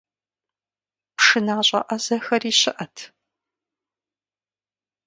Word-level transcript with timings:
ПшынащӀэ 1.17 1.79
Ӏэзэхэри 1.87 2.51
щыӀэт. 2.59 2.95